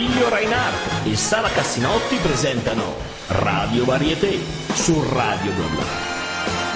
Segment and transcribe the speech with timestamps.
[0.00, 2.94] Attilio Reinhardt e Sara Cassinotti presentano
[3.26, 4.38] Radio Varieté
[4.72, 6.09] su Radio Bla.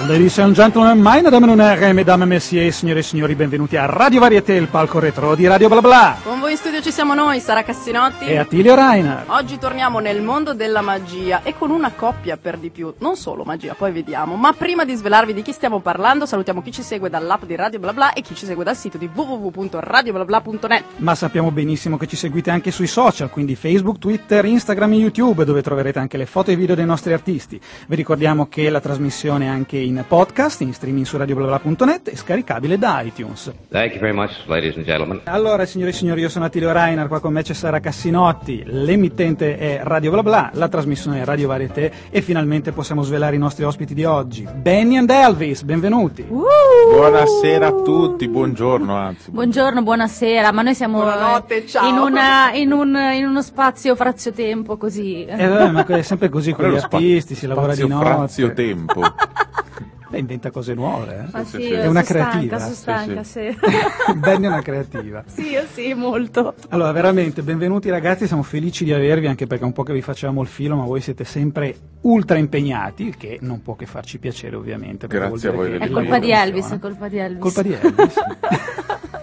[0.03, 4.19] Ladies and gentlemen, meine Damen und Herren, mesdames messieurs, signore e signori, benvenuti a Radio
[4.19, 6.17] Varieté, il palco retro di Radio Bla Bla.
[6.21, 8.25] Con voi in studio ci siamo noi, Sara Cassinotti.
[8.25, 9.23] E Attilio Reiner.
[9.27, 12.93] Oggi torniamo nel mondo della magia e con una coppia per di più.
[12.99, 14.35] Non solo magia, poi vediamo.
[14.35, 17.79] Ma prima di svelarvi di chi stiamo parlando, salutiamo chi ci segue dall'app di Radio
[17.79, 20.83] Bla Bla e chi ci segue dal sito di www.radioblabla.net.
[20.97, 25.45] Ma sappiamo benissimo che ci seguite anche sui social, quindi Facebook, Twitter, Instagram e YouTube,
[25.45, 27.59] dove troverete anche le foto e video dei nostri artisti.
[27.87, 32.77] Vi ricordiamo che la trasmissione è anche in podcast, in streaming su radioblabla.net e scaricabile
[32.77, 33.51] da iTunes.
[33.69, 35.21] Thank you very much, ladies and gentlemen.
[35.25, 39.57] Allora, signore e signori, io sono Attilio Reiner, qua con me c'è Sara Cassinotti, l'emittente
[39.57, 43.63] è Radio Bla Bla, la trasmissione è Radio Varieté e finalmente possiamo svelare i nostri
[43.63, 44.47] ospiti di oggi.
[44.53, 46.25] Benny and Elvis, benvenuti.
[46.27, 49.31] Buonasera a tutti, buongiorno anzi.
[49.31, 51.87] Buongiorno, buonasera, ma noi siamo Buonanotte, ciao.
[51.87, 55.25] in, una- in un- in uno spazio frazio-tempo così.
[55.25, 58.09] Eh, vabbè, ma è sempre così con gli artisti, si lavora di spazio notte.
[58.09, 59.01] frazio tempo.
[60.15, 61.45] Beh, inventa cose nuove, eh.
[61.45, 62.57] Sì, sì, È una sono creativa.
[62.57, 64.13] Stanca, sono stanca, sì.
[64.15, 65.23] Benny è una creativa.
[65.27, 66.53] sì, sì, molto.
[66.69, 70.01] Allora, veramente, benvenuti ragazzi, siamo felici di avervi anche perché è un po' che vi
[70.01, 74.17] facevamo il filo, ma voi siete sempre ultra impegnati, il che non può che farci
[74.17, 75.07] piacere ovviamente.
[75.07, 77.41] Grazie vuol a voi che È colpa di Elvis, è colpa di Elvis.
[77.41, 78.13] Colpa di Elvis.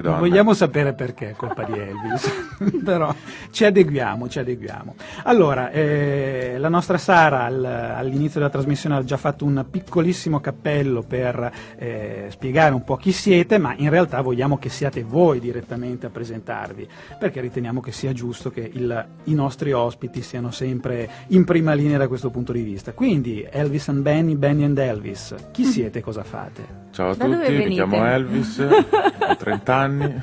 [0.00, 0.18] Donna.
[0.18, 3.14] Vogliamo sapere perché è colpa di Elvis, però
[3.50, 4.94] ci adeguiamo, ci adeguiamo.
[5.24, 11.02] Allora, eh, la nostra Sara al- all'inizio della trasmissione ha già fatto un piccolissimo cappello
[11.02, 16.06] per eh, spiegare un po' chi siete, ma in realtà vogliamo che siate voi direttamente
[16.06, 16.86] a presentarvi,
[17.18, 21.98] perché riteniamo che sia giusto che il- i nostri ospiti siano sempre in prima linea
[21.98, 22.92] da questo punto di vista.
[22.92, 26.79] Quindi Elvis and Benny, Benny and Elvis, chi siete e cosa fate?
[26.92, 30.22] Ciao a Da tutti, mi chiamo Elvis, ho 30 anni.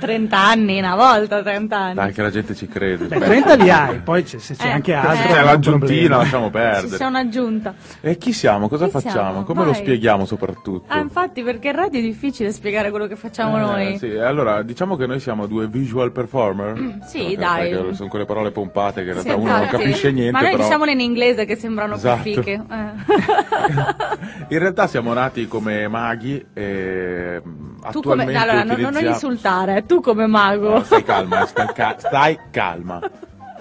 [0.00, 1.94] 30 anni, una volta 30 anni.
[1.94, 3.06] Dai che la gente ci crede.
[3.06, 4.94] Beh, 30 li hai, poi c'è- se c'è Eh, anche eh.
[4.96, 5.32] altro.
[5.32, 6.96] C'è un l'aggiuntina lasciamo Ci perdere.
[6.96, 7.74] c'è un'aggiunta.
[8.00, 8.68] E chi siamo?
[8.68, 9.12] Cosa Chi facciamo?
[9.12, 9.42] siamo?
[9.44, 9.80] Come lo Vai.
[9.80, 10.84] spieghiamo soprattutto?
[10.92, 13.98] Ah, infatti, perché in radio è difficile spiegare quello che facciamo Eh, noi.
[13.98, 16.98] sì, allora diciamo che noi siamo due visual performer.
[17.06, 17.94] Sì, Perché- dai.
[17.94, 20.32] sono quelle parole pompate che in Sì, realtà uno non capisce niente.
[20.32, 20.64] Ma noi però...
[20.64, 22.22] diciamole in inglese che sembrano Esatto.
[22.22, 22.52] più fiche.
[22.52, 24.48] Eh.
[24.50, 28.22] In realtà siamo nati come maghi e mm, Tu come...
[28.24, 30.70] attualmente Allora, non, non utilizziamo- insultare, tu come mago.
[30.74, 33.00] No, stai calma, stai, ca- stai calma.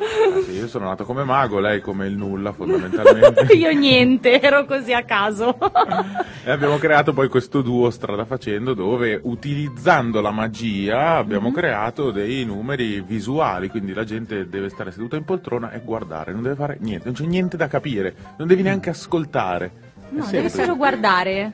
[0.02, 3.42] Ah, sì, io sono nato come mago, lei come il nulla fondamentalmente.
[3.54, 5.58] Io niente, ero così a caso.
[6.46, 12.46] e abbiamo creato poi questo duo strada facendo dove utilizzando la magia abbiamo creato dei
[12.46, 16.78] numeri visuali, quindi la gente deve stare seduta in poltrona e guardare, non deve fare
[16.80, 19.88] niente, non c'è niente da capire, non devi neanche ascoltare.
[20.10, 20.64] È No, deve semplice.
[20.64, 21.52] solo guardare.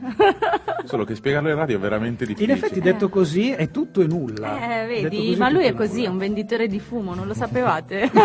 [0.85, 2.53] Solo che spiegarlo in radio è veramente In difficile.
[2.53, 4.81] effetti, detto così, è tutto e nulla.
[4.83, 6.09] Eh, vedi, ma lui è così, è nulla.
[6.11, 8.09] un venditore di fumo, non lo sapevate?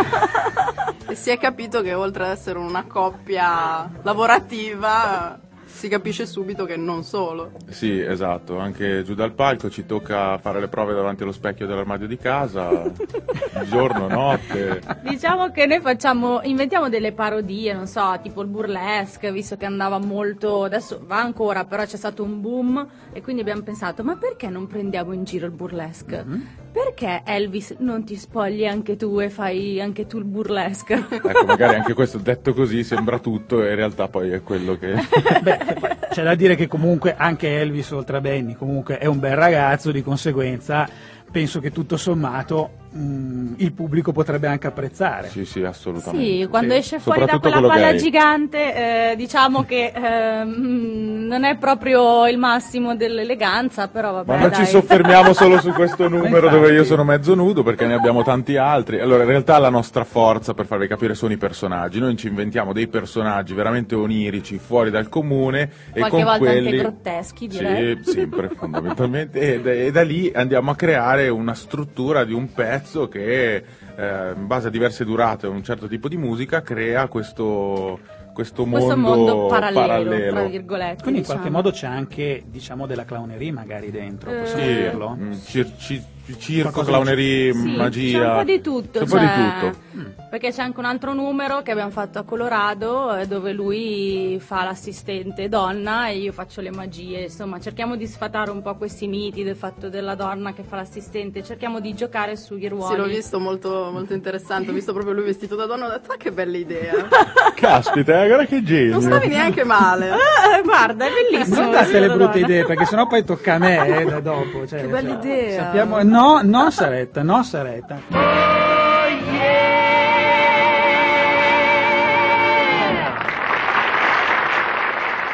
[1.11, 5.37] E si è capito che oltre ad essere una coppia lavorativa,
[5.73, 7.53] si capisce subito che non solo.
[7.69, 12.07] Sì, esatto, anche giù dal palco ci tocca fare le prove davanti allo specchio dell'armadio
[12.07, 12.91] di casa,
[13.69, 14.83] giorno, notte.
[15.03, 19.99] diciamo che noi facciamo, inventiamo delle parodie, non so, tipo il burlesque, visto che andava
[19.99, 24.49] molto, adesso va ancora, però c'è stato un boom e quindi abbiamo pensato, ma perché
[24.49, 26.59] non prendiamo in giro il burlesque?
[26.73, 31.05] Perché Elvis non ti spogli anche tu e fai anche tu il burlesque?
[31.11, 34.95] Ecco, magari anche questo detto così sembra tutto e in realtà poi è quello che...
[35.43, 35.60] Beh,
[36.11, 39.91] c'è da dire che comunque anche Elvis, oltre a Benny, comunque è un bel ragazzo,
[39.91, 40.89] di conseguenza
[41.31, 45.29] penso che tutto sommato mh, il pubblico potrebbe anche apprezzare.
[45.29, 46.27] Sì, sì, assolutamente.
[46.43, 46.79] Sì, quando Sì.
[46.79, 47.99] esce fuori da quella palla gay.
[47.99, 54.33] gigante, eh, diciamo che ehm, non è proprio il massimo dell'eleganza, però vabbè.
[54.33, 54.65] Ma non dai.
[54.65, 56.55] ci soffermiamo solo su questo numero infatti.
[56.55, 59.01] dove io sono mezzo nudo perché ne abbiamo tanti altri.
[59.01, 61.99] Allora, in realtà la nostra forza per farvi capire sono i personaggi.
[62.01, 66.67] Noi ci inventiamo dei personaggi veramente onirici, fuori dal comune e Qualche con volta quelli...
[66.67, 68.01] anche grotteschi, direi.
[68.03, 69.39] Sì, sempre fondamentalmente.
[69.55, 72.79] E, da- e da lì andiamo a creare una struttura di un pezzo
[73.09, 73.57] che,
[73.97, 77.99] eh, in base a diverse durate e un certo tipo di musica, crea questo,
[78.33, 80.33] questo mondo, Questo mondo parallelo, parallelo.
[80.33, 81.03] tra virgolette.
[81.03, 81.41] Quindi in diciamo.
[81.41, 85.17] qualche modo c'è anche, diciamo, della clowneria magari dentro, possiamo Eh, dirlo?
[85.21, 86.03] Mm, cir- ci-
[86.39, 88.19] circo, clownerie, Sì, magia.
[88.21, 88.99] C'è un po' di tutto.
[88.99, 89.89] C'è un po' di cioè- tutto.
[90.31, 94.63] Perché c'è anche un altro numero che abbiamo fatto a Colorado eh, dove lui fa
[94.63, 97.23] l'assistente donna e io faccio le magie.
[97.23, 101.43] Insomma, cerchiamo di sfatare un po' questi miti del fatto della donna che fa l'assistente.
[101.43, 102.95] Cerchiamo di giocare sugli ruoli.
[102.95, 104.71] Sì, l'ho visto molto, molto interessante.
[104.71, 105.87] Ho visto proprio lui vestito da donna.
[105.87, 106.95] Ho detto, ah, che bella idea.
[107.57, 108.93] Caspita, eh, guarda che genio.
[108.93, 110.11] Non stavi neanche male.
[110.51, 111.61] Eh, guarda, è bellissimo.
[111.61, 112.47] Non date le brutte donna.
[112.47, 114.67] idee, perché sennò poi tocca a me eh, da dopo.
[114.67, 115.63] Cioè, Che bella cioè, idea.
[115.65, 118.01] Sappiamo, No, no Saretta, no Saretta.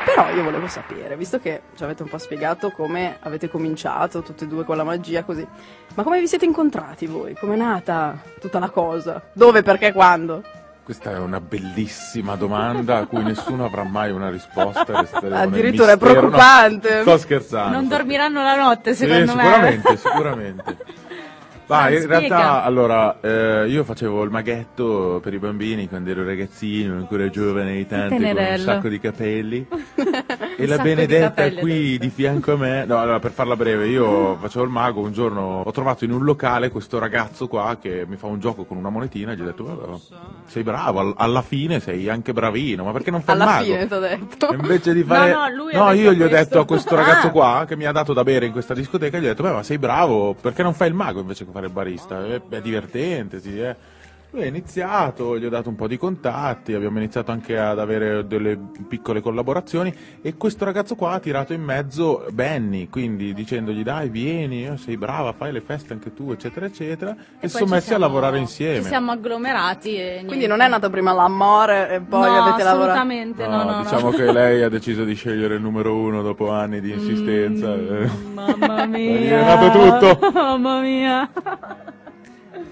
[0.05, 4.44] Però io volevo sapere, visto che ci avete un po' spiegato come avete cominciato tutti
[4.44, 5.46] e due con la magia così,
[5.94, 7.34] ma come vi siete incontrati voi?
[7.34, 9.31] Come è nata tutta la cosa?
[9.32, 10.43] Dove, perché, quando?
[10.87, 14.99] Questa è una bellissima domanda a cui nessuno avrà mai una risposta.
[15.00, 15.91] Addirittura è mistero.
[15.91, 17.00] No, preoccupante.
[17.00, 17.77] sto scherzando.
[17.77, 19.43] Non dormiranno la notte, secondo me.
[19.43, 20.77] sicuramente, sicuramente.
[21.69, 22.19] Ma in spiega.
[22.19, 27.75] realtà, allora, eh, io facevo il maghetto per i bambini quando ero ragazzino, ancora giovane
[27.75, 29.67] di tanto, con un sacco di capelli.
[30.57, 31.99] e la di Benedetta capelli qui adesso.
[31.99, 35.63] di fianco a me, no, allora, per farla breve, io facevo il mago, un giorno
[35.67, 38.89] ho trovato in un locale questo ragazzo qua che mi fa un gioco con una
[38.91, 39.99] monetina e gli ho detto, "Guarda,
[40.47, 43.65] sei bravo, al- alla fine sei anche bravino, ma perché non fai il Alla mago?
[43.65, 44.51] fine ti ho detto.
[44.51, 45.33] E Invece di fare...
[45.33, 46.45] no, ha detto io gli ho questo.
[46.45, 47.31] detto a questo ragazzo Ah.
[47.31, 49.63] qua che mi ha dato da bere in questa discoteca, gli ho detto, beh ma
[49.65, 52.25] sei bravo, perché non fai il mago invece che fare barista?
[52.26, 53.76] È, è divertente, sì, eh.
[54.37, 58.27] Lui ha iniziato, gli ho dato un po' di contatti, abbiamo iniziato anche ad avere
[58.27, 59.91] delle piccole collaborazioni
[60.21, 65.33] e questo ragazzo qua ha tirato in mezzo Benny, quindi dicendogli dai vieni, sei brava,
[65.33, 68.83] fai le feste anche tu, eccetera, eccetera, e, si sono messi siamo- a lavorare insieme.
[68.83, 72.91] Ci siamo agglomerati e Quindi non è nato prima l'amore e poi no, avete lavorato.
[72.91, 73.82] assolutamente, no, no, no.
[73.85, 77.75] diciamo che lei ha deciso di scegliere il numero uno dopo anni di insistenza.
[77.75, 79.39] Mm, Mamma mia.
[79.41, 80.29] È nato tutto.
[80.31, 81.31] Mamma mia.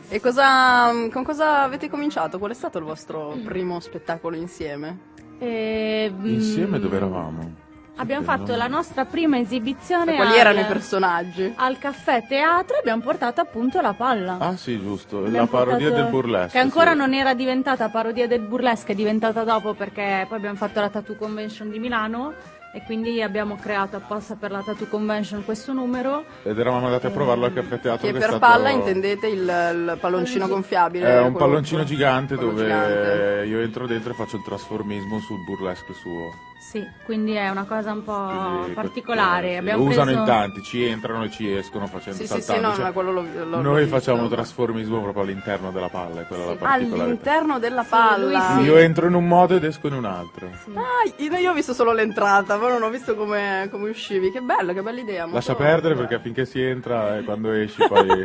[0.08, 2.38] E cosa, con cosa avete cominciato?
[2.38, 5.12] Qual è stato il vostro primo spettacolo insieme?
[5.38, 7.62] E, mm, Insieme dove eravamo?
[7.96, 11.52] Abbiamo fatto la nostra prima esibizione E quali al, erano i personaggi?
[11.56, 14.36] al caffè teatro e abbiamo portato appunto la palla.
[14.40, 16.50] Ah sì, giusto, la Abbiamo parodia portato- del burlesque.
[16.50, 16.96] Che ancora sì.
[16.98, 21.14] non era diventata parodia del burlesque, è diventata dopo perché poi abbiamo fatto la Tattoo
[21.16, 22.32] Convention di Milano
[22.74, 26.24] e quindi abbiamo creato apposta per la Tattoo Convention questo numero.
[26.42, 28.06] Ed eravamo andati a provarlo al caffè teatro.
[28.06, 31.06] Che che è per stato- palla intendete il, il palloncino gonfiabile?
[31.06, 33.44] È un quello- palloncino gigante dove gigante.
[33.46, 36.32] io entro dentro e faccio il trasformismo sul burlesque suo.
[36.58, 39.50] Sì, quindi è una cosa un po' Quindi, particolare.
[39.50, 42.34] sì, Abbiamo lo usano preso- in tanti, ci entrano e ci escono facendo Sì, sì,
[42.34, 42.68] sì, saltando.
[42.68, 43.98] no, cioè, ma quello l'ho- l'ho noi visto.
[43.98, 47.04] facciamo trasformismo proprio all'interno della palla, è quella la particolarità.
[47.04, 48.40] All'interno della Sì, palla.
[48.56, 48.60] sì.
[48.62, 50.48] Io entro in un modo ed esco in un altro.
[50.74, 54.30] Ah, io, io ho visto solo l'entrata, poi non ho visto come, come uscivi.
[54.32, 55.20] Che bello, che bella idea.
[55.26, 58.06] molto- Lascia perdere perché finché si entra e quando esci poi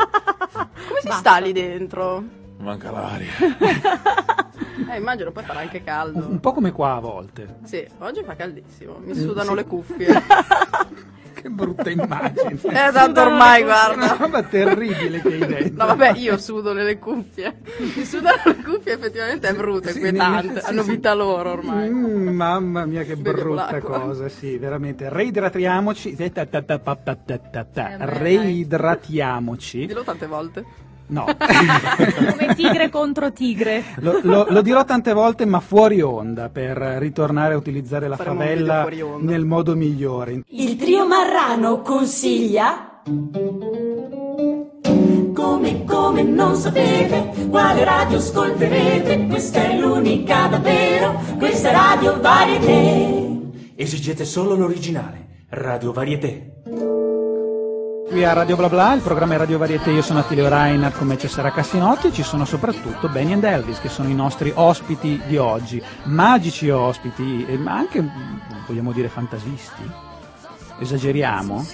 [0.87, 2.23] Come si sta lì dentro?
[2.59, 3.27] manca l'aria.
[4.87, 6.19] Eh, immagino, poi farà anche caldo.
[6.19, 7.57] Un, un po' come qua a volte.
[7.63, 9.55] Sì, oggi fa caldissimo, mi eh, sudano sì.
[9.55, 10.07] le cuffie.
[11.39, 12.57] che brutta immagine.
[12.69, 13.93] Eh, tanto ormai, guarda.
[13.93, 15.77] È una roba terribile che hai detto.
[15.77, 17.59] No, vabbè, io sudo nelle cuffie.
[17.95, 19.99] Mi sudano le cuffie, effettivamente è brutta, è sì.
[19.99, 21.89] Sì, Hanno vita loro ormai.
[21.89, 23.99] Mm, mamma mia, che Vediamo brutta l'acqua.
[23.99, 25.09] cosa, sì, veramente.
[25.09, 26.15] Reidratiamoci.
[26.17, 26.31] Eh,
[27.97, 29.85] Reidratiamoci.
[29.85, 30.87] Dillo tante volte.
[31.09, 31.25] No,
[32.29, 33.83] come tigre contro tigre.
[33.97, 38.41] lo, lo- lo dirò tante volte, ma fuori onda per ritornare a utilizzare la Faremo
[38.44, 38.88] onda.
[39.19, 40.44] nel modo migliore.
[40.50, 43.01] Il trio Marrano consiglia.
[45.33, 53.27] Come, come non sapete quale radio ascolterete, questa è l'unica davvero, questa è Radio Varieté.
[53.75, 55.27] Esigete solo l'originale.
[55.50, 56.48] Radio Varieté.
[58.09, 61.15] Qui a Radio Bla Bla, il programma è Radio Varieté, io sono Attilio Reinhardt come
[61.17, 65.37] Cesara Cassinotti e ci sono soprattutto Benny and Elvis che sono i nostri ospiti di
[65.37, 68.04] oggi, magici ospiti, ma anche,
[68.66, 69.83] vogliamo dire, fantasisti.
[70.80, 71.66] Esageriamo?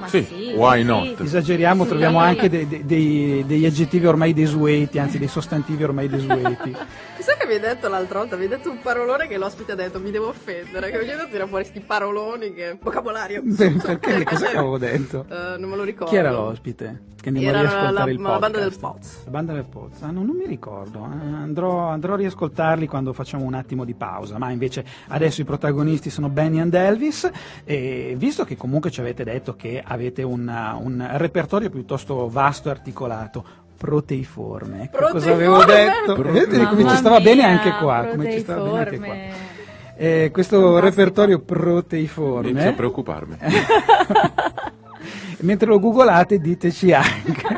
[0.00, 1.20] Ma Sì, sì, why not?
[1.20, 6.74] Esageriamo, troviamo anche dei- dei- degli aggettivi ormai desueti, anzi dei sostantivi ormai desueti.
[7.24, 9.74] Chissà che mi hai detto l'altra volta, mi hai detto un parolone che l'ospite ha
[9.74, 12.76] detto, mi devo offendere, che mi hai detto tira fuori sti paroloni che...
[12.82, 13.42] vocabolario.
[13.56, 15.24] Perché cosa avevo detto?
[15.30, 16.10] Eh, non me lo ricordo.
[16.12, 17.12] Chi era l'ospite?
[17.18, 19.14] Che a Era riascoltare la- il la banda del podcast.
[19.14, 19.24] Poz.
[19.24, 20.02] La banda del Poz.
[20.02, 20.98] Ah, no, non mi ricordo.
[20.98, 24.36] eh, Andrò, andrò a riascoltarli quando facciamo un attimo di pausa.
[24.36, 27.30] Ma invece adesso i protagonisti sono Benny and Elvis.
[27.64, 32.72] E visto che comunque ci avete detto che avete una- un repertorio piuttosto vasto e
[32.72, 33.44] articolato.
[33.84, 36.06] Proteiforme, ecco cosa avevo Proteiforme!
[36.06, 36.32] detto.
[36.32, 38.06] Vedete come ci stava bene anche qua.
[38.10, 39.06] Come ci stava bene anche qua.
[39.06, 39.52] proteiforme.
[39.96, 40.86] Eh, questo Fantastico.
[40.88, 42.72] repertorio Inizio a proteiforme.
[42.72, 43.36] preoccuparmi.
[45.40, 47.53] Mentre lo googolate diteci anche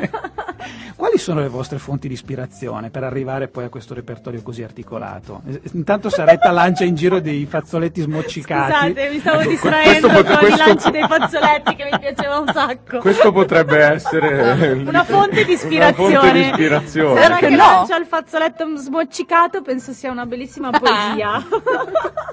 [1.27, 5.41] sono le vostre fonti di ispirazione per arrivare poi a questo repertorio così articolato.
[5.45, 8.71] Eh, Intanto Saretta lancia in giro dei fazzoletti smoccicati.
[8.71, 12.47] Scusate, mi stavo Ecco, distraendo con questo- i lanci dei fazzoletti che mi piaceva un
[12.53, 12.99] sacco.
[12.99, 16.39] Questo potrebbe essere Una fonte di Una fonte di ispirazione.
[16.47, 17.09] ispirazione.
[17.19, 17.57] Ora Perché che no?
[17.57, 21.45] lancia il fazzoletto smoccicato penso sia una bellissima poesia.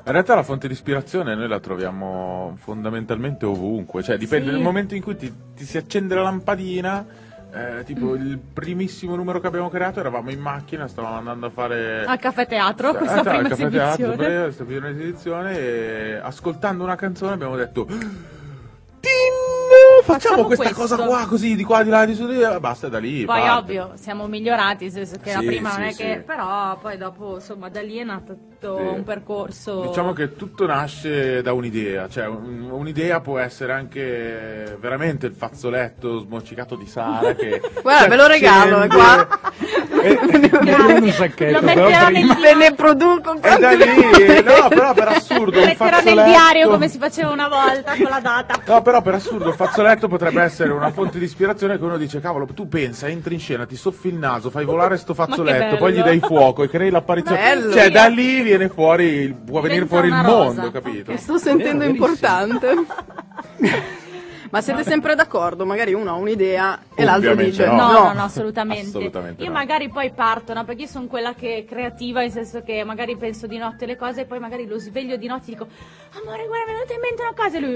[0.07, 4.53] In realtà la fonte di ispirazione noi la troviamo fondamentalmente ovunque, cioè dipende Sì.
[4.55, 7.05] nel momento in cui ti, ti si accende la lampadina,
[7.55, 12.05] Eh, tipo il primissimo numero che abbiamo creato eravamo in macchina, stavamo andando a fare
[12.05, 16.83] Al caffè teatro, Eh, questa sì, prima Caffè Teatro, beh, questa prima esibizione e ascoltando
[16.83, 17.87] una canzone abbiamo detto
[18.99, 19.64] Tin!
[20.03, 22.59] Facciamo, Facciamo questa questo." cosa qua così di qua di là di su di là,
[22.61, 23.25] basta da lì.
[23.25, 23.59] Poi parte.
[23.79, 26.03] ovvio, siamo migliorati, nel senso che la Sì, prima non sì, è sì.
[26.03, 26.23] che...
[26.27, 29.83] Però poi dopo, insomma, da lì è nato tutto un percorso...
[29.87, 36.19] Diciamo che tutto nasce da un'idea, cioè un- un'idea può essere anche veramente il fazzoletto
[36.19, 39.29] smoccicato di Sara che Guarda, si ve lo regalo, è accende qua.
[40.05, 44.93] E, in un sacchetto, Lo prima- nel Ve ne produco e da lì, no però
[44.93, 48.55] per assurdo un Metterò nel fazzoletto diario come si faceva una volta con la data.
[48.67, 52.21] No, però per assurdo il fazzoletto potrebbe essere una fonte di ispirazione che uno dice,
[52.21, 55.93] cavolo, tu pensa, entri in scena, ti soffi il naso, fai volare sto fazzoletto, poi
[55.95, 57.41] gli dai fuoco e crei l'apparizione.
[57.41, 57.73] Bello.
[57.73, 60.71] Cioè, da lì viene fuori, il- può venire fuori il mondo, rosa.
[60.71, 61.17] capito?
[61.17, 62.75] Sto sentendo importante.
[64.55, 65.67] Ma siete sempre d'accordo?
[65.67, 67.75] Magari uno ha un'idea e l'altro dice no.
[67.75, 68.13] No, no.
[68.13, 68.87] no, assolutamente.
[68.87, 69.55] Assolutamente io no.
[69.55, 70.65] magari poi parto, no?
[70.65, 73.97] Perché io sono quella che è creativa, nel senso che magari penso di notte le
[73.97, 75.67] cose e poi magari lo sveglio di notte e dico
[76.23, 77.75] Amore, guarda, mi è venuta in mente una cosa e lui...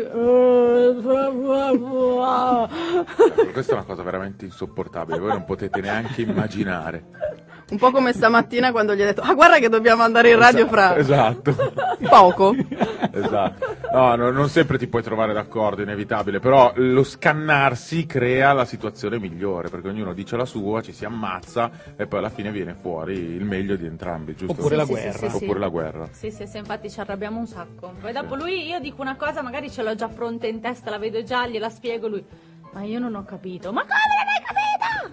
[3.47, 7.05] "Eh, Questa è una cosa veramente insopportabile, voi non potete neanche immaginare.
[7.71, 10.67] Un po' come stamattina quando gli ho detto ah guarda che dobbiamo andare in radio
[10.69, 11.55] fra Esatto.
[12.09, 12.55] poco.
[13.13, 13.68] Esatto.
[13.91, 19.19] No, no, non sempre ti puoi trovare d'accordo, inevitabile, però lo scannarsi crea la situazione
[19.19, 23.15] migliore, perché ognuno dice la sua, ci si ammazza e poi alla fine viene fuori
[23.15, 24.53] il meglio di entrambi, giusto?
[24.61, 25.13] Oppure la Sì, sì, guerra.
[25.19, 25.45] sì, sì.
[25.45, 26.09] Oppure la guerra.
[26.13, 27.95] Sì, sì, sì, infatti ci arrabbiamo un sacco.
[27.99, 30.99] Poi dopo lui, io dico una cosa, magari ce l'ho già pronta in testa, la
[30.99, 32.25] vedo già, gliela spiego lui.
[32.73, 33.73] Ma io non ho capito.
[33.73, 34.68] Ma come non hai capito?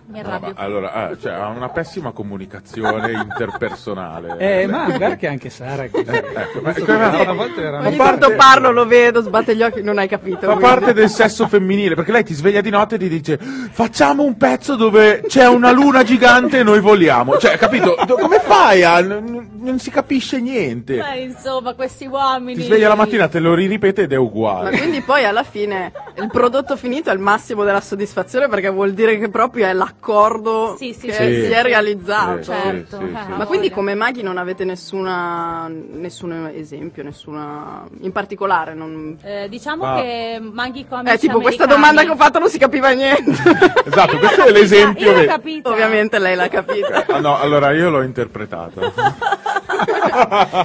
[0.08, 0.54] Mi No, arrabbio.
[0.56, 3.12] ma allora, eh, cioè, ha una pessima comunicazione
[3.66, 4.38] interpersonale.
[4.38, 6.06] Eh, ma guarda che anche Sara è così.
[6.10, 9.82] Ecco, ma- Questo come- una volta era Ogni parte- parlo, lo vedo, sbatte gli occhi,
[9.82, 10.40] non hai capito.
[10.42, 10.62] Fa quindi.
[10.64, 14.38] parte del sesso femminile, perché lei ti sveglia di notte e ti dice facciamo un
[14.38, 17.38] pezzo dove c'è una luna gigante e noi voliamo.
[17.38, 17.96] Cioè, capito?
[18.06, 19.00] Do- Come fai a...
[19.02, 21.00] n- non si capisce niente.
[21.00, 22.54] Eh, insomma, questi uomini.
[22.60, 24.78] Ti sveglia la mattina, te lo riripete ed è Ma uguale.
[24.78, 29.18] quindi poi alla fine il prodotto finito è il massimo della soddisfazione perché vuol dire
[29.18, 32.38] che proprio è l'accordo Sì, sì, che sì, si è realizzato.
[32.44, 32.98] Sì, Certo.
[32.98, 33.32] sì, sì.
[33.32, 38.74] ha Ma quindi come maghi non avete nessuna, nessun esempio, nessuna in particolare?
[38.74, 39.18] Non...
[39.22, 39.96] Eh, diciamo Ah.
[40.02, 43.32] che Maghi Comics Eh, tipo questa americani- domanda che ho fatto non si capiva niente.
[43.86, 45.14] Esatto, questo è l'esempio.
[45.14, 45.70] Che- capito.
[45.70, 47.06] Ovviamente lei l'ha capita.
[47.08, 48.92] Ah, no, allora io l'ho interpretato.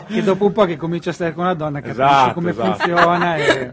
[0.09, 2.73] Che dopo un po' che comincia a stare con una donna capisce Esatto, come esatto.
[2.79, 3.73] funziona e...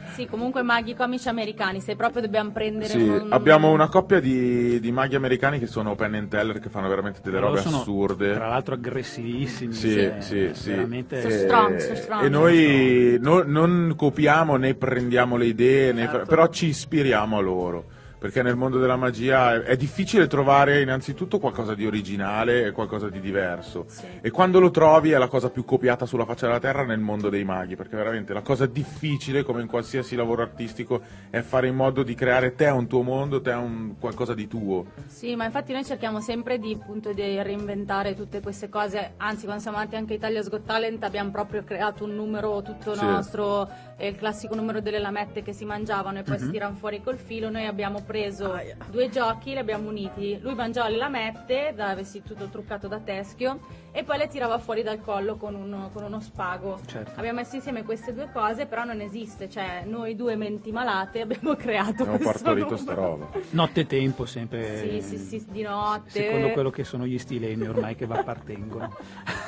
[0.21, 3.27] Sì, comunque Maghi Comici americani, se proprio dobbiamo prendere Sì, un...
[3.29, 7.21] abbiamo una coppia di, di maghi americani che sono Penn and Teller che fanno veramente
[7.23, 8.33] delle Loro robe sono, assurde.
[8.33, 9.73] Tra l'altro aggressivissimi.
[9.73, 10.69] Sì, cioè, sì, sì.
[10.69, 11.21] Veramente...
[11.21, 12.23] So E- strong, so strong.
[12.25, 16.25] E noi no- non copiamo né prendiamo le idee, né- Certo.
[16.27, 17.85] però ci ispiriamo a loro.
[18.21, 23.19] Perché nel mondo della magia è, difficile trovare innanzitutto qualcosa di originale e qualcosa di
[23.19, 23.85] diverso.
[23.87, 24.05] Sì.
[24.21, 27.29] E quando lo trovi è la cosa più copiata sulla faccia della terra nel mondo
[27.29, 31.01] dei maghi, perché veramente la cosa difficile, come in qualsiasi lavoro artistico,
[31.31, 34.85] è fare in modo di creare te un tuo mondo, te un qualcosa di tuo.
[35.07, 39.63] Sì, ma infatti noi cerchiamo sempre di, appunto, di reinventare tutte queste cose, anzi quando
[39.63, 43.03] siamo andati anche a Italia Got Talent abbiamo proprio creato un numero tutto Sì.
[43.03, 46.45] nostro, il classico numero delle lamette che si mangiavano e poi Mhm.
[46.45, 50.89] si tirano fuori col filo, noi abbiamo preso due giochi, li abbiamo uniti, lui mangiava
[50.89, 53.59] le lamette, da vestito truccato da teschio
[53.93, 56.79] e poi le tirava fuori dal collo con, uno- con uno spago.
[56.85, 57.17] Certo.
[57.17, 61.55] Abbiamo messo insieme queste due cose, però non esiste, cioè noi due menti malate abbiamo
[61.55, 63.09] creato Abbiamo questo partorito sta numero.
[63.31, 63.39] roba.
[63.51, 64.77] Notte tempo sempre.
[64.77, 66.09] Sì, sì, sì, di notte.
[66.09, 68.93] Secondo quello che sono gli stilemi ormai che vi appartengono.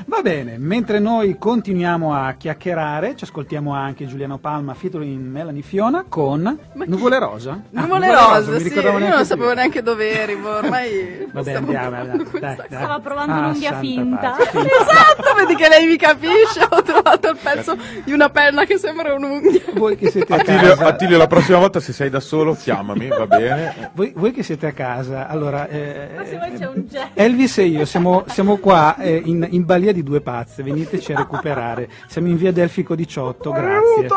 [0.06, 6.04] Va bene, mentre noi continuiamo a chiacchierare, ci ascoltiamo anche Giuliano Palma featuring Melanie Fiona
[6.08, 7.62] con chi- Nuvole Rosa.
[7.72, 9.24] Ah, Nuvole rosa, mi sì, io non più.
[9.24, 11.28] sapevo neanche dove eri, boh, ormai...
[11.32, 12.66] Vabbè, stavo andiamo, provando dai, dai.
[12.68, 14.30] Stava provando Ah, un'unghia finta.
[14.36, 14.50] pace.
[14.82, 19.14] Esatto, vedi che lei mi capisce, ho trovato il pezzo di una penna che sembra
[19.14, 19.60] un'unghia.
[19.74, 23.08] Voi che siete a Attilio, casa, Attilio, la prossima volta se sei da solo chiamami,
[23.08, 23.90] va bene?
[23.94, 27.08] voi, voi che siete a casa, allora eh, Ma se poi c'è un jet.
[27.14, 31.18] Elvis e io siamo, siamo qua eh, in, in balia di due pazze, veniteci a
[31.18, 31.88] recuperare.
[32.06, 34.08] Siamo in via Delfico 18, grazie.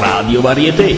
[0.00, 0.94] Radio Varieté.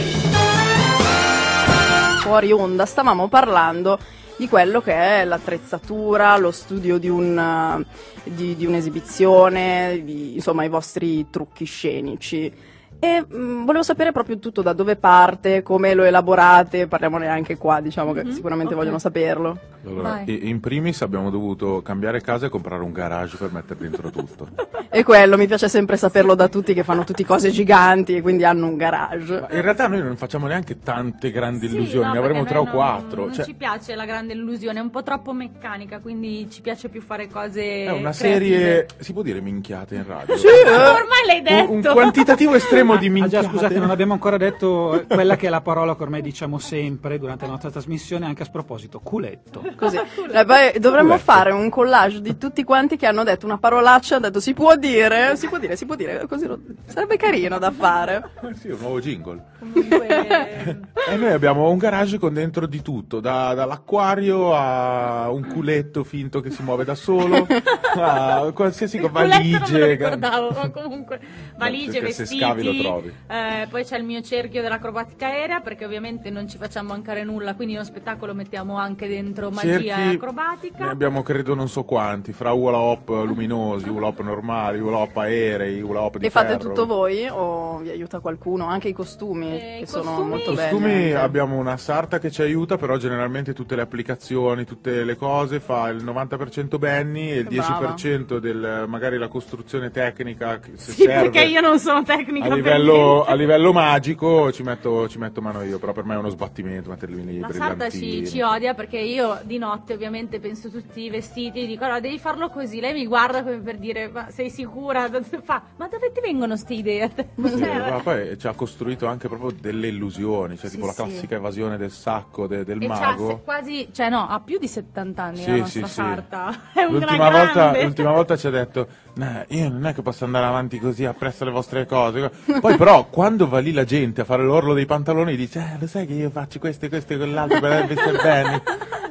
[2.21, 3.99] Fuori onda stavamo parlando
[4.37, 10.65] di quello che è l'attrezzatura, lo studio di, un, eh, di, di un'esibizione, di, insomma
[10.65, 12.77] i vostri trucchi scenici.
[13.01, 17.81] E mh, volevo sapere proprio tutto da dove parte, come lo elaborate, parliamone anche qua,
[17.81, 18.79] diciamo che sicuramente ok.
[18.81, 19.59] vogliono saperlo.
[19.87, 20.49] Allora, Vai.
[20.49, 24.49] in primis abbiamo dovuto cambiare casa e comprare un garage per mettere dentro tutto.
[24.91, 28.45] E quello, mi piace sempre saperlo da tutti che fanno tutti cose giganti e quindi
[28.45, 29.41] hanno un garage.
[29.43, 32.57] Ma in realtà noi non facciamo neanche tante grandi Sì, illusioni, no, ne avremo tre
[32.57, 33.27] o non- quattro.
[33.27, 36.89] Non Cioè, ci piace la grande illusione, è un po' troppo meccanica, quindi ci piace
[36.89, 37.85] più fare cose.
[37.85, 38.17] è una creative.
[38.49, 40.35] serie, si può dire minchiate in radio?
[40.35, 41.71] Ormai l'hai detto.
[41.71, 43.45] Un, un quantitativo estremo di Ah minchiate.
[43.47, 47.19] già, scusate, non abbiamo ancora detto quella che è la parola che ormai diciamo sempre
[47.19, 49.63] durante la nostra trasmissione, anche a sproposito, culetto.
[49.77, 49.97] Così.
[49.97, 54.27] Eh, poi dovremmo fare un collage di tutti quanti che hanno detto una parolaccia, hanno
[54.27, 57.71] detto si può dire, si può dire, si può dire, così lo- sarebbe carino da
[57.71, 58.31] fare.
[58.59, 59.45] Sì, un nuovo jingle.
[59.59, 60.07] Comunque,
[61.09, 66.41] E noi abbiamo un garage con dentro di tutto, da- dall'acquario a un culetto finto
[66.41, 67.47] che si muove da solo,
[67.97, 69.87] a qualsiasi cosa, il culetto non me lo valigie.
[69.87, 71.21] ricordavo, ma comunque
[71.57, 72.39] valigie, se vestiti.
[72.83, 73.13] Trovi.
[73.29, 77.55] eh, poi c'è il mio cerchio dell'acrobatica aerea, perché ovviamente non ci facciamo mancare nulla,
[77.55, 80.85] quindi nello spettacolo mettiamo anche dentro magia e Cerchi- acrobatica.
[80.85, 85.17] Ne abbiamo credo non so quanti, fra hula hop luminosi, hula hop normali, hula hop
[85.19, 86.59] aerei, hula hop di E fate ferro.
[86.69, 88.67] tutto voi o vi aiuta qualcuno?
[88.67, 90.71] Anche i costumi, Eh, che i sono costumi- molto I belli.
[90.71, 91.15] costumi anche.
[91.17, 95.89] abbiamo una sarta che ci aiuta, però generalmente tutte le applicazioni, tutte le cose fa
[95.89, 97.95] il 90% Benny e il Che brava.
[97.95, 102.47] 10% del magari la costruzione tecnica che se Sì, serve perché io non sono tecnica
[102.47, 106.15] a per livello, a livello magico ci metto, ci metto mano io, però per me
[106.15, 110.39] è uno sbattimento metterli lì La sarda ci, ci odia perché io di notte ovviamente
[110.41, 114.09] penso tutti i vestiti, dico allora devi farlo così, lei mi guarda come per dire
[114.09, 115.09] ma sei sicura?
[115.43, 117.11] Fa, ma dove ti vengono ste idee?
[117.49, 120.93] Sì, Cioè, ma poi ci ha costruito anche proprio delle illusioni, cioè Sì, tipo la
[120.95, 123.29] classica evasione del sacco de- del e mago.
[123.29, 126.51] se- quasi, cioè no, ha più di 70 anni Sì, la nostra sì, sarta.
[126.75, 127.39] È una L'ultima grande.
[127.39, 131.05] volta, l'ultima volta ci ha detto: "No, Io non è che posso andare avanti così
[131.05, 132.31] appresso le vostre cose.
[132.61, 135.89] Poi, però, quando va lì la gente a fare l'orlo dei pantaloni, dice: eh, Lo
[135.89, 138.63] sai che io faccio questo e questo e quell'altro per vestire bene.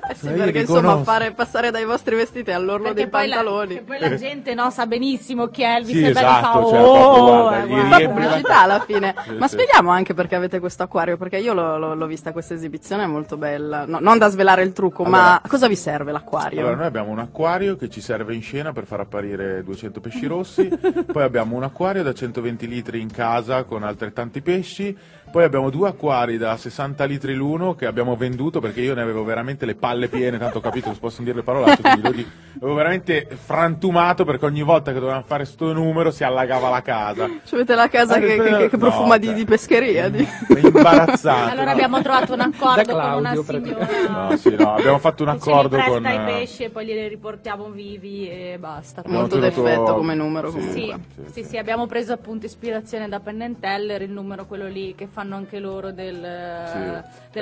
[0.10, 1.04] Eh sì, Ma io perché li insomma conosco.
[1.04, 3.74] fare passare dai vostri vestiti all'orlo Perché dei la- pantaloni.
[3.76, 6.82] che poi la gente no, sa benissimo chi è Elvis Sì, e esatto, fa cioè,
[6.82, 7.90] oh, guarda, eh.
[7.90, 9.16] Fa la- pubblicità alla fine.
[9.26, 9.54] Sì, Ma sì.
[9.54, 13.08] spieghiamo anche perché avete questo acquario, perché io l'ho, l'ho- l'ho vista questa esibizione, è
[13.08, 13.86] molto bella.
[13.86, 16.60] No, non da svelare il trucco, ma Allora- a cosa vi serve l'acquario?
[16.60, 20.26] Allora, noi abbiamo un acquario che ci serve in scena per far apparire 200 pesci
[20.26, 20.68] rossi,
[21.12, 24.96] poi abbiamo un acquario da 120 litri in casa con altrettanti pesci,
[25.32, 29.24] poi abbiamo due acquari da 60 litri l'uno che abbiamo venduto perché io ne avevo
[29.24, 32.26] veramente le palle piene, tanto ho capito che si possono dire le parolacce, quindi
[32.58, 37.28] avevo veramente frantumato perché ogni volta che dovevamo fare sto numero si allagava la casa.
[37.44, 40.10] Ci avete la casa Ah, che, che- che- che no, profuma di, cioè, di pescheria?
[40.10, 41.52] di- È imbarazzante.
[41.52, 41.72] Allora no?
[41.72, 43.88] abbiamo trovato un accordo Da con una Claudio, signora.
[44.30, 46.04] No, sì, no, abbiamo fatto un accordo presta con...
[46.06, 49.02] i eh, pesci e poi glieli riportiamo vivi e basta.
[49.02, 50.82] abbiamo Molto tenuto- d'effetto come numero, Sì, comunque.
[50.82, 51.50] Sì, sì, sì, sì.
[51.50, 55.36] sì, abbiamo preso appunto ispirazione da Penn and Teller, il numero quello lì che fanno
[55.36, 57.02] anche loro del, della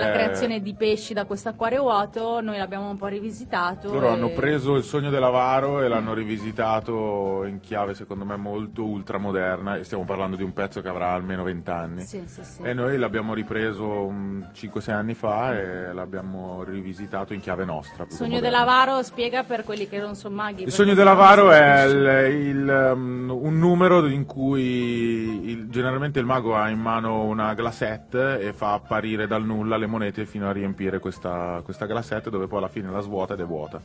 [0.09, 0.13] Eh.
[0.13, 3.91] creazione di pesci da questo acquario vuoto, noi l'abbiamo un po' rivisitato.
[3.91, 8.85] Loro e- hanno preso il sogno dell'avaro e l'hanno rivisitato in chiave secondo me molto
[8.85, 12.01] ultramoderna e stiamo parlando di un pezzo che avrà almeno 20 anni.
[12.03, 12.61] Sì, sì, sì.
[12.61, 18.05] E noi l'abbiamo ripreso um, 5-6 anni fa e l'abbiamo rivisitato in chiave nostra.
[18.05, 18.57] Il sogno moderna.
[18.57, 20.63] dell'avaro spiega per quelli che non sono maghi.
[20.63, 26.55] Il sogno dell'avaro è il- il, um, un numero in cui il- generalmente il mago
[26.55, 30.99] ha in mano una glassette e fa apparire dal nulla le monete fino a riempire
[30.99, 33.81] questa, questa glassette dove poi alla fine la svuota ed è vuota.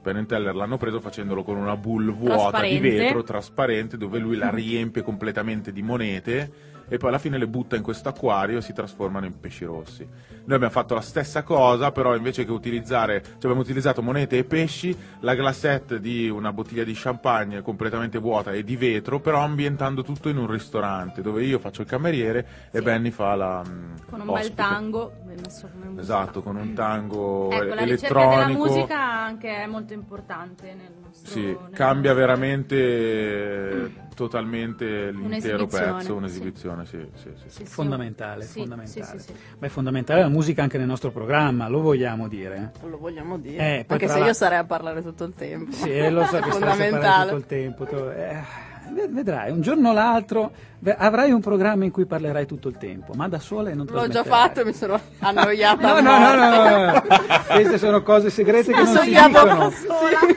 [0.00, 4.50] Penn Teller l'hanno preso facendolo con una bull vuota di vetro trasparente dove lui la
[4.50, 8.72] riempie completamente di monete e poi alla fine le butta in questo acquario e si
[8.72, 10.04] trasformano in pesci rossi.
[10.46, 14.44] Noi abbiamo fatto la stessa cosa, però invece che utilizzare, cioè abbiamo utilizzato monete e
[14.44, 20.02] pesci, la glassette di una bottiglia di champagne completamente vuota e di vetro, però ambientando
[20.02, 22.84] tutto in un ristorante dove io faccio il cameriere e Sì.
[22.84, 24.48] Benny fa la mm, Con un ospite.
[24.48, 25.12] bel tango.
[25.98, 28.64] Esatto, con un tango Ecco, la elettronico.
[28.64, 36.86] musica anche è molto importante nel nostro Sì, nel cambia veramente totalmente l'intero pezzo, un'esibizione,
[36.86, 37.48] sì, sì, sì.
[37.48, 37.64] Sì, sì.
[37.66, 39.04] Fondamentale, Sì, fondamentale.
[39.04, 39.34] sì, sì, sì.
[39.58, 42.72] Beh, fondamentale la musica anche nel nostro programma, lo vogliamo dire.
[42.88, 43.58] Lo vogliamo dire.
[43.80, 45.70] Eh, Anche se la- io sarei a parlare tutto il tempo.
[45.72, 47.24] Sì, eh, lo so che stai parlare Fondamentale.
[47.30, 47.84] tutto il tempo.
[47.84, 48.42] tu- eh,
[49.10, 50.50] vedrai, un giorno o l'altro
[50.98, 54.08] avrai un programma in cui parlerai tutto il tempo, ma da sola e non L'ho
[54.08, 56.00] già fatto e mi sono annoiata.
[56.00, 57.02] No, no, no, no.
[57.48, 59.70] Queste sono cose segrete che non si dicono.
[59.70, 59.86] sì,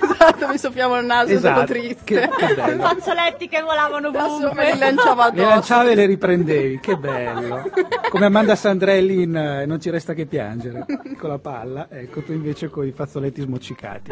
[0.01, 2.03] esatto, mi soffiavo il naso, Esatto, sono triste.
[2.03, 2.81] che- che bello.
[2.83, 4.73] Fazzoletti che volavano me ovunque.
[4.73, 5.47] li lanciavo Le addosso.
[5.49, 7.69] lanciavi e le riprendevi, che bello.
[8.09, 10.85] Come Amanda Sandrelli in eh, Non ci resta che piangere,
[11.17, 14.11] con la palla, ecco tu invece con i fazzoletti smoccicati.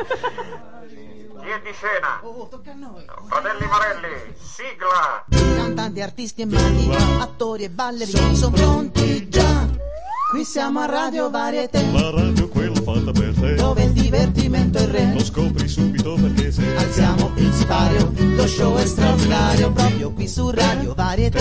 [1.48, 2.20] È di scena?
[2.24, 3.06] Oh, tocca a noi.
[3.30, 5.24] Fratelli Marelli, sigla!
[5.56, 6.90] Cantanti, artisti e maghi,
[7.22, 9.66] attori e ballerini sono pronti già.
[10.30, 11.80] Qui siamo a Radio Varietà.
[11.94, 13.54] La radio quella fatta per te.
[13.56, 15.14] Dove il divertimento è il re.
[15.14, 18.12] Lo scopri subito perché se alziamo il sipario.
[18.36, 21.40] Lo show è straordinario proprio qui su Radio Varietà.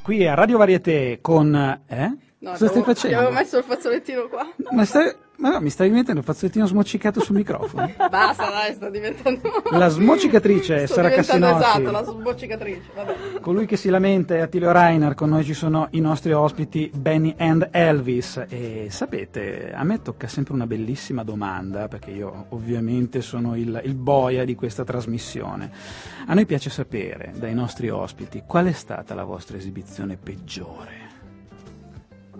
[0.00, 1.80] Qui a Radio Varieté con...
[1.88, 2.16] Eh?
[2.38, 3.16] No, Cosa stai facendo?
[3.16, 4.48] Avevo messo il fazzolettino qua.
[4.70, 5.12] Ma, stai-
[5.42, 7.92] ma no, mi stai mettendo il fazzolettino smoccicato sul microfono.
[8.08, 9.40] Basta, dai, sta diventando...
[9.72, 11.64] La smocicatrice Sto diventando Cassinotti.
[11.64, 12.82] esatto, la sboccicatrice.
[12.94, 13.40] Vabbè.
[13.40, 17.34] Colui che si lamenta è Attilio Reiner, con noi ci sono i nostri ospiti Benny
[17.38, 23.56] and Elvis e sapete, a me tocca sempre una bellissima domanda perché io ovviamente sono
[23.56, 25.72] il, il boia di questa trasmissione.
[26.24, 31.01] A noi piace sapere dai nostri ospiti qual è stata la vostra esibizione peggiore.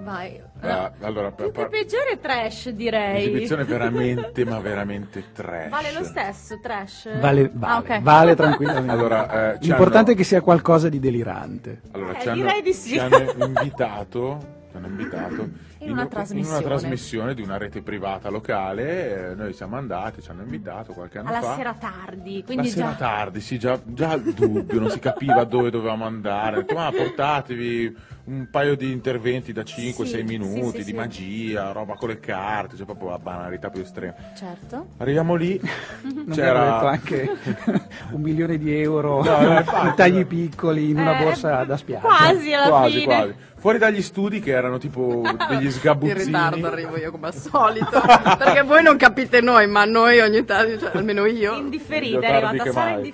[0.03, 0.41] Vai.
[0.61, 3.21] Ah, allora, per- Più che peggiore trash, direi.
[3.23, 5.71] esibizione veramente, ma veramente trash.
[5.71, 7.21] Vale lo stesso, trash?
[7.21, 8.01] Vale, vale, Ah, ok.
[8.03, 8.91] vale tranquillamente.
[8.91, 11.81] Allora, eh, L'importante hanno- è che sia qualcosa di delirante.
[11.93, 12.91] Allora, Eh, ci, hanno, direi di sì.
[12.91, 14.39] ci hanno invitato,
[14.71, 16.59] ci hanno invitato In una in trasmissione.
[16.59, 19.31] una trasmissione di una rete privata locale.
[19.31, 21.55] eh, noi siamo andati, ci hanno invitato qualche anno Alla fa.
[21.57, 22.95] sera tardi, La quindi sera già...
[22.97, 26.57] tardi, sì, già, già il dubbio, non si capiva dove dovevamo andare.
[26.57, 30.83] Ho detto, ma portatevi un paio di interventi da 5-6 Sì, minuti, sì, sì, di
[30.85, 30.93] sì.
[30.93, 34.15] magia, roba con le carte, cioè proprio la banalità più estrema.
[34.37, 34.87] Certo.
[34.99, 35.61] Arriviamo lì,
[36.31, 36.81] c'era...
[36.81, 37.29] anche
[38.13, 42.07] un milione di euro No, in tagli piccoli in una Eh, borsa da spiaggia.
[42.07, 43.05] Quasi alla quasi, fine.
[43.05, 43.35] quasi.
[43.63, 46.25] Fuori dagli studi che erano tipo degli In sgabuzzini.
[46.25, 48.01] ritardo arrivo io come al solito.
[48.39, 51.57] perché voi non capite noi, ma noi ogni tanto, cioè, almeno io.
[51.57, 53.13] Indifferita, è arrivata che Sara mai.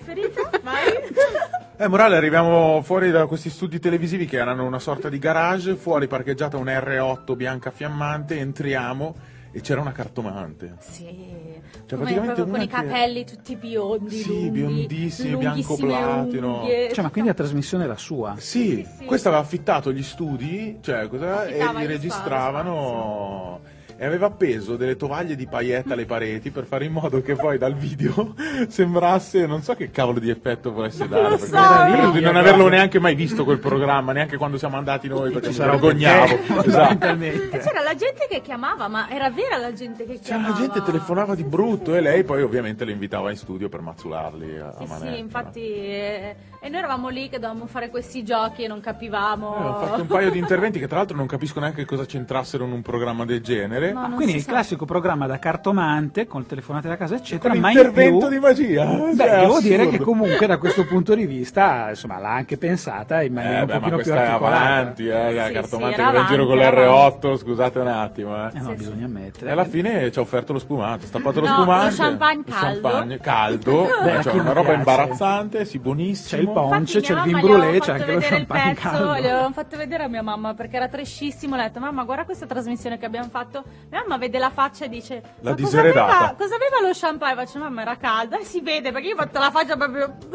[1.81, 6.09] Eh, morale, arriviamo fuori da questi studi televisivi che erano una sorta di garage, fuori
[6.09, 9.15] parcheggiata un R8 bianca fiammante, entriamo
[9.53, 10.75] e c'era una cartomante.
[10.81, 11.05] Sì.
[11.05, 16.61] Cioè, Come praticamente con i che- capelli tutti biondi, Sì, lunghi, biondissimi, bianco-platino.
[16.63, 16.93] unghie.
[16.93, 18.35] Cioè, ma quindi la trasmissione era sua?
[18.39, 19.05] Sì, sì.
[19.05, 23.61] questa aveva affittato gli studi, cioè, cosa, e gli registravano
[24.01, 27.59] e aveva appeso delle tovaglie di paillette alle pareti per fare in modo che poi
[27.59, 28.35] dal video
[28.69, 31.57] sembrasse, non so che cavolo di effetto volesse dare, perché so.
[31.91, 35.49] credo di non averlo neanche mai visto quel programma, neanche quando siamo andati noi perché
[35.49, 36.39] un vergognavo.
[36.65, 37.07] Esatto.
[37.07, 40.49] E c'era la gente che chiamava, ma era vera la gente che C'era chiamava?
[40.53, 44.59] la gente telefonava di brutto e lei poi ovviamente le invitava in studio per mazzularli
[44.59, 45.61] a, Sì, sì, infatti.
[45.67, 46.37] eh,
[46.69, 49.57] e noi eravamo lì che dovevamo fare questi giochi e non capivamo.
[49.57, 52.65] Eh, ho fatto un paio di interventi che tra l'altro non capisco neanche cosa c'entrassero
[52.67, 53.93] in un programma del genere.
[53.95, 54.51] Ma non Quindi si il sa.
[54.51, 58.39] classico programma da cartomante con telefonate da casa, eccetera, Con ma in intervento più- di
[58.39, 58.85] magia.
[58.85, 59.61] Beh, Cioè, devo assurdo.
[59.69, 63.61] dire che comunque da questo punto di vista, insomma, l'ha anche pensata in maniera Eh,
[63.63, 64.57] un beh, ma pochino più questa è articolata.
[64.65, 67.87] avanti, eh, la Sì, cartomante sì, che va in giro con era l'R8, scusate un
[67.89, 68.37] attimo.
[68.37, 68.51] Eh.
[68.55, 69.49] Eh no, Sì, bisogna ammettere.
[69.49, 71.91] E alla fine ci ha offerto lo spumante, ha stappato lo No, spumante.
[71.91, 72.89] lo champagne caldo.
[72.89, 74.79] champagne caldo, Beh, eh, cioè una roba piace?
[74.79, 76.57] imbarazzante, sì, buonissimo.
[76.59, 78.47] C'è il ponce, Infatti, c'è il mia vin brûlé, c'è anche fatto lo vedere il
[78.47, 79.15] champagne pezzo, caldo.
[79.15, 81.57] Gli avevamo fatto vedere a mia mamma perché era tristissimo.
[81.57, 83.63] Le ho detto, mamma, guarda questa trasmissione che abbiamo fatto.
[83.91, 86.91] Mia mamma vede la faccia e dice: La "Ma cosa diseredata." aveva, cosa aveva lo
[86.93, 87.35] champagne?
[87.35, 88.39] Faccio, mamma, era calda.
[88.39, 90.17] E si vede perché io ho fatto la faccia proprio.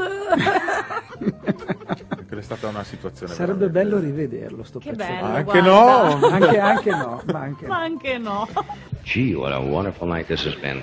[2.34, 5.12] Perché è stata una situazione Sarebbe veramente- bello rivederlo sto Che pezzo.
[5.12, 5.28] bello.
[5.28, 6.18] Ma anche guarda.
[6.18, 6.28] no!
[6.34, 7.84] Anche, anche no, ma anche Ma no.
[7.84, 8.48] anche no.
[9.04, 10.82] Gee, what a wonderful night this has been.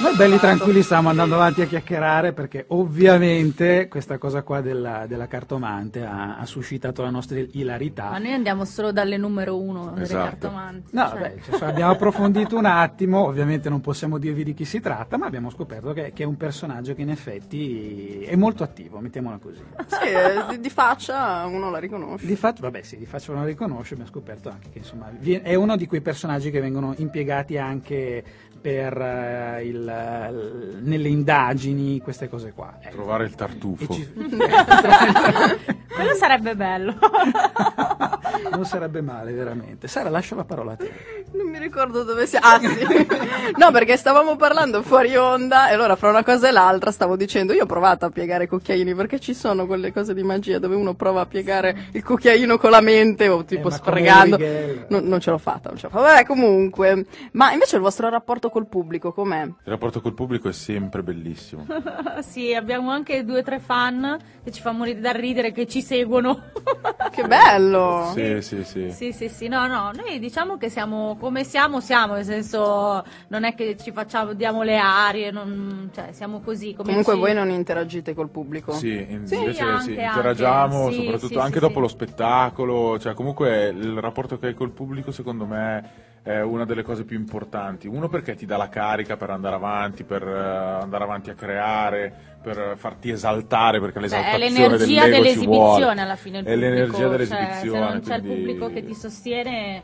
[0.00, 5.28] Noi belli tranquilli stiamo andando avanti a chiacchierare perché ovviamente questa cosa qua della, della
[5.28, 8.10] cartomante ha, ha suscitato la nostra ilarità.
[8.10, 10.24] Ma noi andiamo solo dalle numero uno delle Esatto.
[10.24, 10.90] cartomanti.
[10.92, 11.20] No, cioè.
[11.20, 15.26] vabbè, cioè, abbiamo approfondito un attimo, ovviamente non possiamo dirvi di chi si tratta, ma
[15.26, 19.62] abbiamo scoperto che, che è un personaggio che in effetti è molto attivo, mettiamola così.
[19.86, 22.26] Sì, eh, di, di faccia uno la riconosce.
[22.26, 25.54] Di fatto, vabbè sì, di faccia non la riconosce, abbiamo scoperto anche che insomma è
[25.54, 29.91] uno di quei personaggi che vengono impiegati anche per eh, il,
[30.80, 32.76] nelle indagini, queste cose qua.
[32.80, 32.94] Ecco.
[32.96, 33.92] Trovare il tartufo.
[33.94, 34.12] ci-
[35.92, 36.94] Quello sarebbe bello.
[38.50, 39.88] non sarebbe male, veramente.
[39.88, 40.90] Sara, lascio la parola a te.
[41.32, 42.40] Non mi ricordo dove sia.
[42.42, 42.66] Ah, sì.
[43.56, 47.52] No, perché stavamo parlando fuori onda e allora fra una cosa e l'altra stavo dicendo
[47.52, 50.74] io ho provato a piegare i cucchiaini perché ci sono quelle cose di magia dove
[50.74, 54.36] uno prova a piegare il cucchiaino con la mente o tipo Eh, sfregando.
[54.36, 54.86] Rigel.
[54.88, 56.04] Non, non ce l'ho fatta, non ce l'ho fatta.
[56.06, 57.06] Vabbè, comunque.
[57.32, 59.42] Ma invece il vostro rapporto col pubblico com'è?
[59.42, 61.66] Il rapporto col pubblico è sempre bellissimo.
[62.20, 65.82] sì, abbiamo anche due o tre fan che ci fa morire da ridere, che ci
[65.82, 66.50] seguono.
[67.10, 68.10] Che bello!
[68.14, 68.90] Sì, sì, sì.
[68.90, 73.44] Sì, sì, sì, no, no, noi diciamo che siamo come siamo, siamo, nel senso non
[73.44, 76.72] è che ci facciamo, diamo le arie, non- cioè siamo così.
[76.74, 78.72] Come Comunque ci- voi non interagite col pubblico.
[78.72, 80.02] Sì, in- Sì, invece anche, sì, anche.
[80.18, 81.80] interagiamo Sì, soprattutto sì, anche sì, dopo sì.
[81.80, 86.82] lo spettacolo, cioè comunque il rapporto che hai col pubblico secondo me è una delle
[86.82, 87.86] cose più importanti.
[87.88, 92.12] Uno perché ti dà la carica per andare avanti, per eh, andare avanti a creare,
[92.42, 97.10] per farti esaltare perché Beh, è l'esaltazione l'energia dell'esibizione alla fine il È l'energia pubblico,
[97.10, 97.60] dell'esibizione.
[97.60, 99.82] cioè, se non c'è il quindi- pubblico che ti sostiene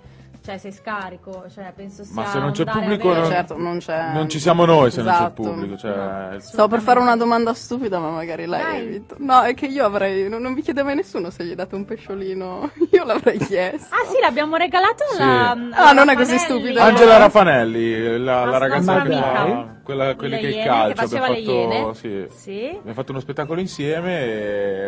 [0.49, 3.79] cioè sei scarico cioè penso sia Ma se non c'è il pubblico non, Certo, non
[3.79, 5.43] c'è- non ci siamo noi se non c'è il Esatto.
[5.43, 5.77] pubblico.
[5.77, 8.81] Cioè, il- Stavo per fare una domanda stupida, ma magari lei Dai.
[8.81, 9.17] evito.
[9.19, 10.27] No, è che io avrei.
[10.29, 12.71] Non, non vi chiede mai nessuno se gli date un pesciolino.
[12.93, 13.95] Io l'avrei chiesto.
[13.95, 15.21] ah sì l'abbiamo regalato Sì.
[15.21, 16.81] alla, Ah, non è così stupido.
[16.81, 19.81] Angela Raffanelli, la, la La ragazza quella, amica.
[19.85, 21.95] quella quelli Le che il Iene, calcio che faceva abbiamo le fatto, Iene.
[21.95, 22.27] sì.
[22.31, 22.67] Sì.
[22.79, 24.21] Abbiamo fatto uno spettacolo insieme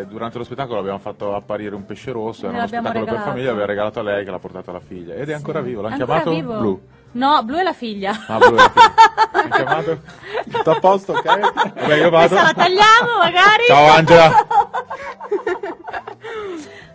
[0.00, 3.28] e durante lo spettacolo abbiamo fatto apparire un pesce rosso, era uno spettacolo per regalato.
[3.30, 5.94] famiglia, abbiamo regalato a lei che l'ha portato alla figlia ed è ancora vivo, l'hanno
[5.94, 6.58] Ancora chiamato vivo?
[6.60, 6.80] Blu.
[7.12, 9.32] no Blu è la figlia Ah, Blu è la figlia.
[9.32, 10.00] L'hanno chiamato
[10.48, 11.24] tutto a posto, ok?
[11.24, 12.28] Vabbè, io vado.
[12.28, 14.46] questa la tagliamo magari Ciao Angela.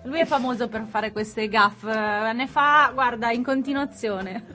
[0.03, 4.45] lui è famoso per fare queste gaffe ne fa guarda in continuazione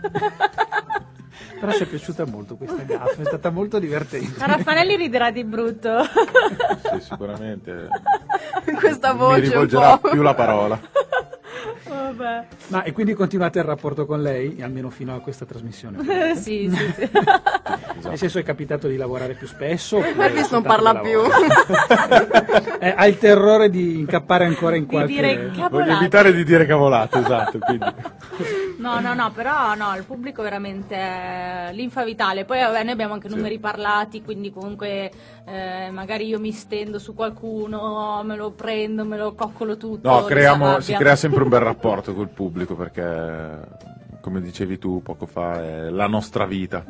[1.59, 4.33] Però ci è piaciuta molto questa gaffa, è stata molto divertente.
[4.47, 7.89] Raffanelli riderà di brutto Sì, sicuramente.
[8.79, 10.81] Questa Mi voce un rivolgerà più la parola.
[12.21, 15.99] Vabbè Ma e quindi continuate il rapporto con lei, almeno fino a questa trasmissione?
[16.37, 17.11] sì sì sì
[18.09, 20.03] Nel senso è capitato di lavorare più spesso?
[20.03, 21.21] Elvis non parla di più.
[22.83, 25.13] Eh, ha il terrore di incappare ancora in Di qualche...
[25.13, 27.59] dire Voglio cavolate evitare di dire cavolate, esatto.
[27.59, 27.85] Quindi.
[28.81, 32.45] No, no, no, però no, il pubblico è veramente eh, linfa vitale.
[32.47, 33.35] Poi vabbè, noi abbiamo anche Sì.
[33.37, 35.11] numeri parlati, quindi comunque
[35.45, 40.09] eh, magari io mi stendo su qualcuno, me lo prendo, me lo coccolo tutto.
[40.11, 43.61] No, creiamo, si crea sempre un bel rapporto col pubblico perché,
[44.21, 46.85] come dicevi tu poco fa, è la nostra vita.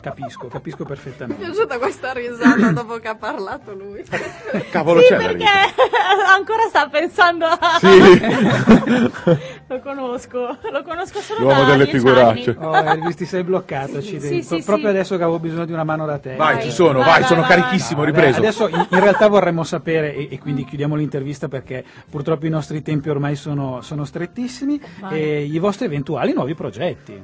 [0.00, 1.44] Capisco, capisco Mi è perfettamente.
[1.44, 4.04] piaciuta questa risata dopo che ha parlato lui.
[4.70, 5.44] Cavolo, Sì, c'è perché
[6.36, 7.58] ancora sta pensando a...
[7.78, 7.88] Sì.
[9.66, 12.56] lo conosco, lo conosco solo L'uomo da delle figuracce.
[12.58, 12.66] anni.
[12.66, 14.42] Oh, Elvis, ti sei bloccato, accidenti.
[14.42, 14.94] Sì, sì, Proprio sì.
[14.94, 16.36] adesso che avevo bisogno di una mano da te.
[16.36, 18.38] Vai, Vai, ci sono, vai, vai, sono vai, carichissimo, Vabbè, ripreso.
[18.38, 22.82] Adesso in, in realtà vorremmo sapere, e, e quindi chiudiamo l'intervista perché purtroppo i nostri
[22.82, 25.20] tempi ormai sono, sono strettissimi, Vai.
[25.20, 27.22] e i vostri eventuali nuovi progetti.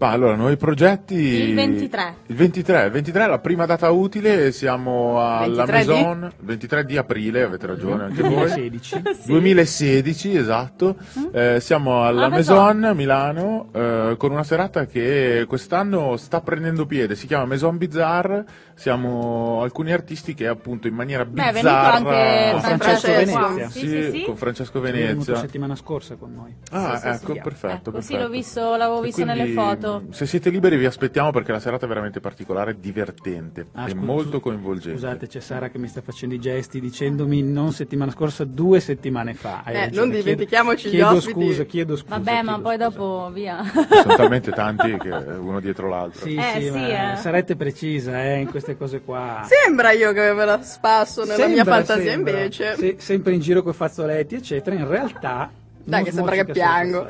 [0.00, 1.16] Ma allora, nuovi progetti...
[1.16, 2.14] Il 23.
[2.26, 5.86] Il 23, il 23 è la prima data utile, siamo alla 23 di?
[6.02, 8.34] Maison, 23 di aprile, avete ragione anche voi.
[8.46, 9.02] 2016.
[9.26, 10.96] 2016, esatto.
[11.32, 12.76] Eh, siamo alla Alla Maison.
[12.78, 18.44] Maison Milano eh, con una serata che quest'anno sta prendendo piede, si chiama Maison Bizarre.
[18.78, 23.38] Siamo alcuni artisti che appunto in maniera Beh, è venuto bizzarra anche Con Francesco Francesco.
[23.48, 23.68] Venezia.
[23.70, 24.22] Sì, sì, sì.
[24.24, 25.36] con Francesco È venuto Venezia.
[25.36, 26.54] settimana scorsa con noi.
[26.70, 27.40] Ah, Sì, sì, ecco, sì.
[27.42, 28.22] perfetto, Ecco, perfetto.
[28.22, 29.52] l'ho visto, l'avevo E visto quindi, nelle
[29.92, 30.12] foto.
[30.12, 34.04] Se siete liberi vi aspettiamo perché la serata è veramente particolare, divertente Ah, e scusa,
[34.04, 34.98] molto coinvolgente.
[34.98, 39.34] Scusate, c'è Sara che mi sta facendo i gesti dicendomi non settimana scorsa, due settimane
[39.34, 39.62] fa.
[39.64, 41.40] Eh, ragione, non chiedo- dimentichiamoci gli chiedo ospiti.
[41.46, 42.14] Scusa, chiedo scusa.
[42.16, 42.88] Vabbè, ma chiedo poi scusa.
[42.88, 43.64] dopo via.
[44.02, 46.24] Sono talmente tanti che uno dietro l'altro.
[46.26, 47.16] Sì, Eh, sì, sì, ma eh.
[47.16, 49.46] sarete precisa eh, in queste cose qua.
[49.46, 52.32] Sembra io che me la spasso nella mia Sembra, fantasia, sembra.
[52.32, 52.74] invece.
[52.76, 54.76] Se- sempre in giro con i fazzoletti, eccetera.
[54.76, 55.50] In realtà.
[55.84, 57.08] Dai, non che sembra che piango.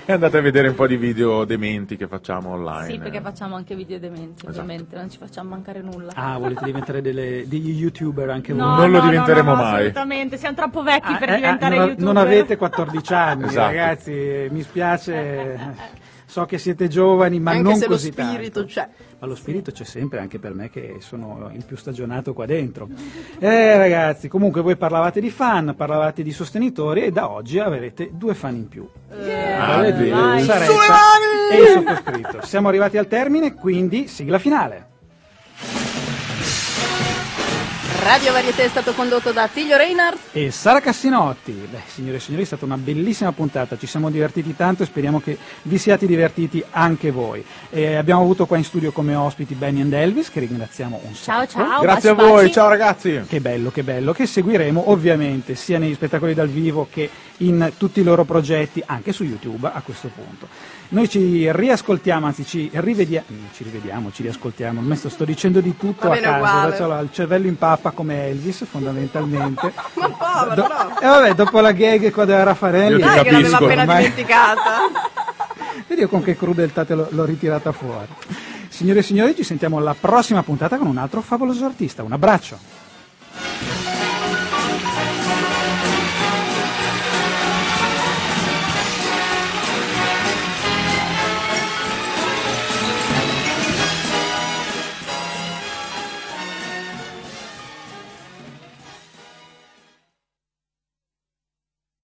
[0.05, 2.93] e andate a vedere un po' di video dementi che facciamo online.
[2.93, 4.51] Sì, perché facciamo anche video dementi, Esatto.
[4.61, 6.12] ovviamente, non ci facciamo mancare nulla.
[6.14, 8.77] Ah, volete diventare delle- degli youtuber anche No, voi?
[8.77, 9.75] Non lo no, no, diventeremo no, no, mai.
[9.81, 12.12] Assolutamente, siamo troppo vecchi Ah, per eh, diventare ah, non, youtuber.
[12.12, 13.67] non avete 14 anni, Esatto.
[13.67, 15.97] ragazzi, eh, mi spiace.
[16.31, 18.67] So che siete giovani, ma Anche non se lo così spirito tanto.
[18.67, 18.88] c'è.
[19.19, 22.87] Ma lo spirito c'è sempre, anche per me che sono il più stagionato qua dentro.
[23.38, 28.35] Eh ragazzi, comunque voi parlavate di fan, parlavate di sostenitori e da oggi avrete due
[28.35, 28.87] fan in più.
[29.11, 30.11] Ah, Vale bene.
[30.11, 30.43] bene.
[30.43, 30.73] Saretta
[31.51, 32.45] e il sottoscritto.
[32.47, 34.88] Siamo arrivati al termine, quindi sigla finale.
[38.09, 40.18] Radio Varieté è stato condotto da Tiglio Reinhardt.
[40.33, 44.57] E Sara Cassinotti, beh signore e signori è stata una bellissima puntata, ci siamo divertiti
[44.57, 47.44] tanto e speriamo che vi siate divertiti anche voi.
[47.68, 51.47] E abbiamo avuto qua in studio come ospiti Benny and Elvis che ringraziamo un Ciao
[51.47, 51.53] sacco.
[51.62, 51.83] ciao.
[51.83, 52.53] Grazie a baci, voi, baci.
[52.55, 53.21] ciao ragazzi.
[53.29, 58.01] Che bello, che bello, che seguiremo ovviamente sia negli spettacoli dal vivo che in tutti
[58.01, 60.48] i loro progetti, anche su YouTube a questo punto.
[60.90, 65.77] Noi ci riascoltiamo, anzi ci rivediamo, ci rivediamo, ci riascoltiamo, ormai sto, sto dicendo di
[65.77, 69.72] tutto a casa, ho il cervello in pappa come Elvis fondamentalmente.
[69.94, 71.01] Ma povero, Do- no.
[71.01, 73.57] e vabbè, dopo la gag qua della Raffarelli, Io che l'aveva capisco.
[73.57, 74.62] appena Ormai- dimenticata.
[75.87, 78.07] vedi io con che crudeltà te l'ho, l'ho ritirata fuori.
[78.68, 82.03] Signore e signori, ci sentiamo alla prossima puntata con un altro favoloso artista.
[82.03, 83.88] Un abbraccio.